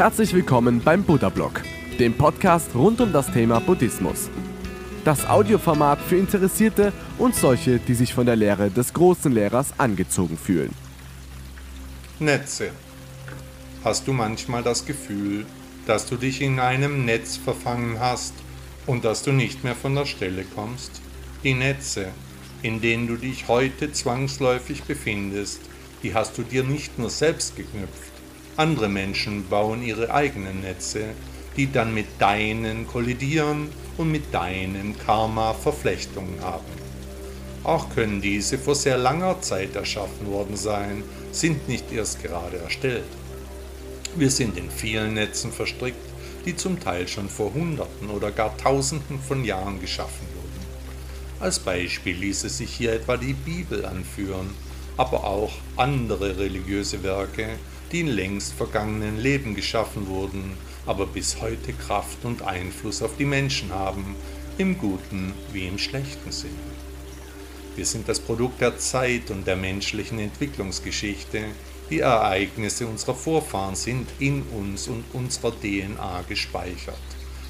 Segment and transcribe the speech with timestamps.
[0.00, 1.60] Herzlich willkommen beim Buddha Blog,
[1.98, 4.30] dem Podcast rund um das Thema Buddhismus.
[5.04, 10.38] Das Audioformat für Interessierte und solche, die sich von der Lehre des großen Lehrers angezogen
[10.38, 10.74] fühlen.
[12.18, 12.70] Netze.
[13.84, 15.44] Hast du manchmal das Gefühl,
[15.86, 18.32] dass du dich in einem Netz verfangen hast
[18.86, 21.02] und dass du nicht mehr von der Stelle kommst?
[21.44, 22.06] Die Netze,
[22.62, 25.60] in denen du dich heute zwangsläufig befindest,
[26.02, 28.19] die hast du dir nicht nur selbst geknüpft.
[28.56, 31.04] Andere Menschen bauen ihre eigenen Netze,
[31.56, 36.80] die dann mit deinen kollidieren und mit deinem Karma Verflechtungen haben.
[37.64, 43.04] Auch können diese vor sehr langer Zeit erschaffen worden sein, sind nicht erst gerade erstellt.
[44.16, 45.96] Wir sind in vielen Netzen verstrickt,
[46.46, 50.50] die zum Teil schon vor Hunderten oder gar Tausenden von Jahren geschaffen wurden.
[51.38, 54.50] Als Beispiel ließe sich hier etwa die Bibel anführen,
[54.96, 57.58] aber auch andere religiöse Werke,
[57.92, 60.52] die in längst vergangenen Leben geschaffen wurden,
[60.86, 64.14] aber bis heute Kraft und Einfluss auf die Menschen haben,
[64.58, 66.58] im guten wie im schlechten Sinn.
[67.76, 71.44] Wir sind das Produkt der Zeit und der menschlichen Entwicklungsgeschichte.
[71.88, 76.98] Die Ereignisse unserer Vorfahren sind in uns und unserer DNA gespeichert.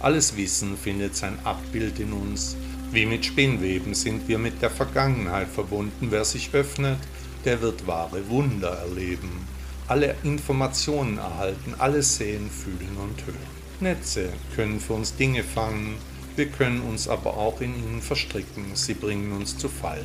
[0.00, 2.56] Alles Wissen findet sein Abbild in uns.
[2.92, 6.08] Wie mit Spinnweben sind wir mit der Vergangenheit verbunden.
[6.10, 6.98] Wer sich öffnet,
[7.44, 9.46] der wird wahre Wunder erleben,
[9.88, 13.56] alle Informationen erhalten, alles sehen, fühlen und hören.
[13.80, 15.96] Netze können für uns Dinge fangen,
[16.34, 20.04] wir können uns aber auch in ihnen verstricken, sie bringen uns zu Fall.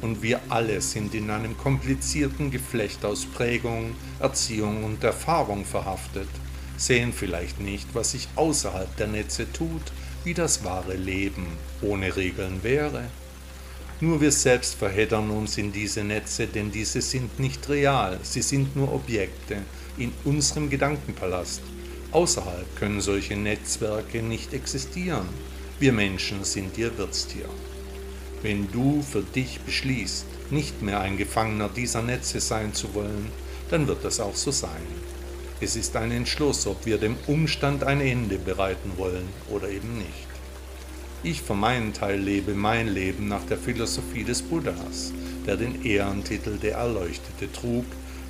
[0.00, 6.28] Und wir alle sind in einem komplizierten Geflecht aus Prägung, Erziehung und Erfahrung verhaftet,
[6.76, 9.92] sehen vielleicht nicht, was sich außerhalb der Netze tut,
[10.24, 11.46] wie das wahre Leben
[11.82, 13.04] ohne Regeln wäre.
[14.00, 18.74] Nur wir selbst verheddern uns in diese Netze, denn diese sind nicht real, sie sind
[18.74, 19.58] nur Objekte
[19.96, 21.62] in unserem Gedankenpalast.
[22.10, 25.28] Außerhalb können solche Netzwerke nicht existieren.
[25.78, 27.48] Wir Menschen sind ihr Wirtstier.
[28.42, 33.30] Wenn du für dich beschließt, nicht mehr ein Gefangener dieser Netze sein zu wollen,
[33.70, 34.82] dann wird das auch so sein.
[35.60, 40.33] Es ist ein Entschluss, ob wir dem Umstand ein Ende bereiten wollen oder eben nicht.
[41.26, 45.10] Ich für meinen Teil lebe mein Leben nach der Philosophie des Buddhas,
[45.46, 47.86] der den Ehrentitel der Erleuchtete trug,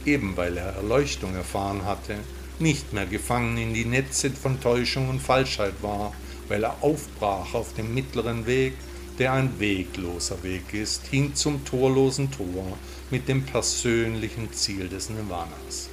[0.07, 2.15] eben weil er Erleuchtung erfahren hatte,
[2.61, 6.13] nicht mehr gefangen in die Netze von Täuschung und Falschheit war,
[6.47, 8.75] weil er aufbrach auf dem mittleren Weg,
[9.19, 12.79] der ein wegloser Weg ist, hin zum torlosen Tor
[13.11, 15.89] mit dem persönlichen Ziel des Nirvanas.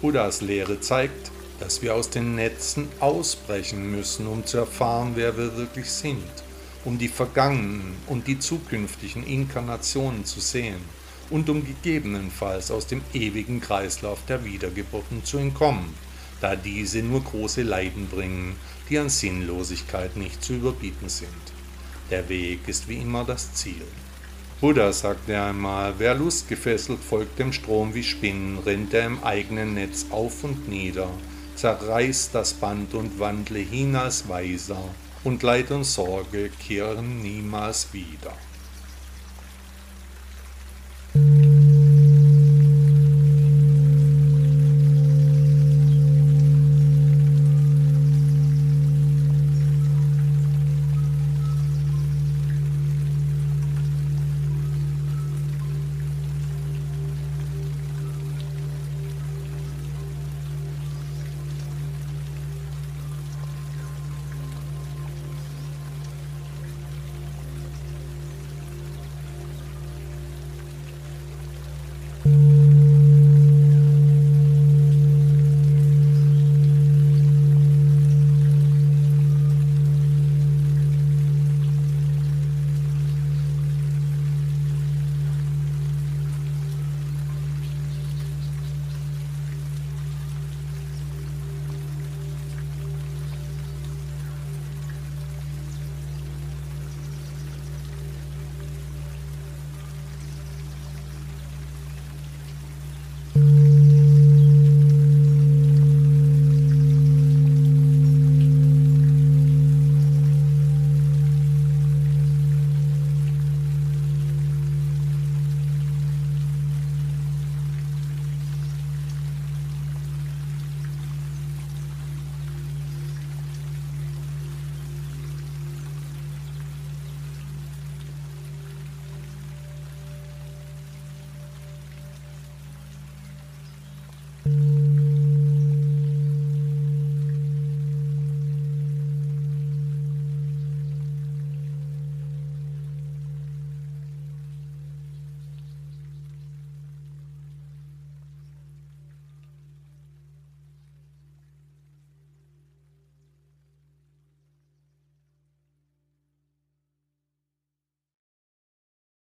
[0.00, 5.56] Buddhas Lehre zeigt, dass wir aus den Netzen ausbrechen müssen, um zu erfahren, wer wir
[5.56, 6.22] wirklich sind,
[6.84, 10.80] um die vergangenen und die zukünftigen Inkarnationen zu sehen
[11.30, 15.94] und um gegebenenfalls aus dem ewigen Kreislauf der Wiedergeburten zu entkommen,
[16.40, 18.56] da diese nur große Leiden bringen,
[18.88, 21.28] die an Sinnlosigkeit nicht zu überbieten sind.
[22.10, 23.84] Der Weg ist wie immer das Ziel.
[24.60, 30.06] Buddha sagte einmal, wer lustgefesselt folgt dem Strom wie Spinnen, rennt er im eigenen Netz
[30.10, 31.08] auf und nieder,
[31.58, 34.82] zerreißt das Band und wandle hin als Weiser,
[35.24, 38.32] und Leid und Sorge kehren niemals wieder.